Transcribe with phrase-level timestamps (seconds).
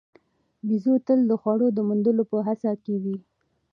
[0.67, 3.17] بیزو تل د خوړو د موندلو په هڅه کې وي.